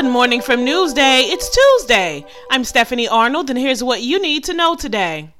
[0.00, 1.22] Good morning from Newsday.
[1.24, 2.24] It's Tuesday.
[2.52, 5.30] I'm Stephanie Arnold, and here's what you need to know today.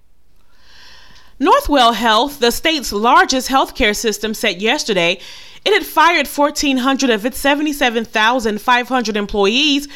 [1.40, 5.20] Northwell Health, the state's largest healthcare system, said yesterday
[5.64, 9.86] it had fired 1,400 of its 77,500 employees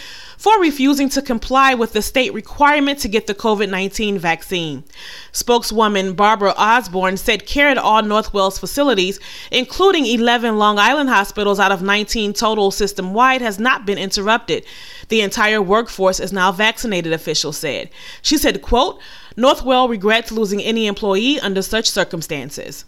[0.42, 4.82] for refusing to comply with the state requirement to get the COVID 19 vaccine.
[5.30, 9.20] Spokeswoman Barbara Osborne said care at all Northwell's facilities,
[9.52, 14.64] including 11 Long Island hospitals out of 19 total system wide, has not been interrupted.
[15.10, 17.90] The entire workforce is now vaccinated, officials said.
[18.20, 19.00] She said, quote,
[19.36, 22.84] Northwell regrets losing any employee under such circumstances.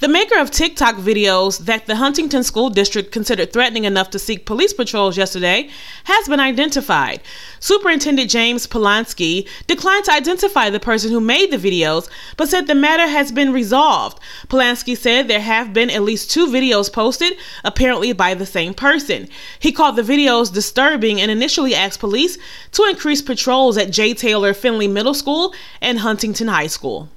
[0.00, 4.46] The maker of TikTok videos that the Huntington School District considered threatening enough to seek
[4.46, 5.68] police patrols yesterday
[6.04, 7.20] has been identified.
[7.58, 12.08] Superintendent James Polansky declined to identify the person who made the videos,
[12.38, 14.18] but said the matter has been resolved.
[14.48, 19.28] Polansky said there have been at least two videos posted, apparently by the same person.
[19.58, 22.38] He called the videos disturbing and initially asked police
[22.72, 24.14] to increase patrols at J.
[24.14, 27.10] Taylor Finley Middle School and Huntington High School.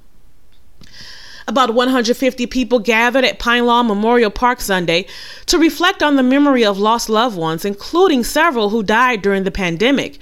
[1.46, 5.06] About 150 people gathered at Pinelawn Memorial Park Sunday
[5.44, 9.50] to reflect on the memory of lost loved ones, including several who died during the
[9.50, 10.18] pandemic.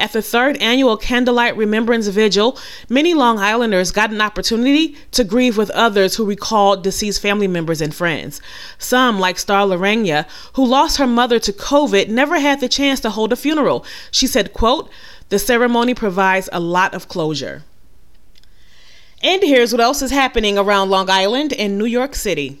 [0.00, 2.58] At the third annual Candlelight Remembrance Vigil,
[2.88, 7.80] many Long Islanders got an opportunity to grieve with others who recalled deceased family members
[7.80, 8.40] and friends.
[8.76, 13.10] Some, like Star Lorena, who lost her mother to COVID, never had the chance to
[13.10, 13.86] hold a funeral.
[14.10, 14.90] She said, quote,
[15.28, 17.62] the ceremony provides a lot of closure.
[19.24, 22.58] And here's what else is happening around Long Island and New York City.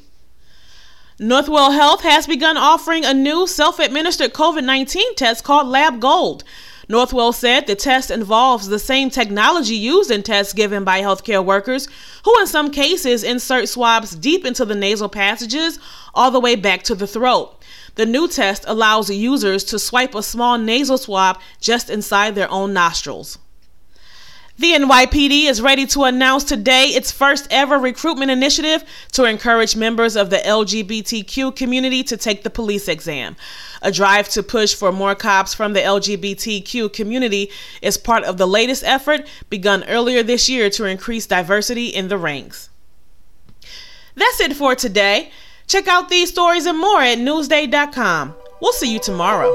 [1.20, 6.42] Northwell Health has begun offering a new self administered COVID 19 test called Lab Gold.
[6.88, 11.86] Northwell said the test involves the same technology used in tests given by healthcare workers,
[12.24, 15.78] who in some cases insert swabs deep into the nasal passages
[16.14, 17.62] all the way back to the throat.
[17.96, 22.72] The new test allows users to swipe a small nasal swab just inside their own
[22.72, 23.38] nostrils.
[24.56, 30.14] The NYPD is ready to announce today its first ever recruitment initiative to encourage members
[30.14, 33.34] of the LGBTQ community to take the police exam.
[33.82, 37.50] A drive to push for more cops from the LGBTQ community
[37.82, 42.16] is part of the latest effort begun earlier this year to increase diversity in the
[42.18, 42.70] ranks.
[44.14, 45.32] That's it for today.
[45.66, 48.36] Check out these stories and more at Newsday.com.
[48.60, 49.52] We'll see you tomorrow.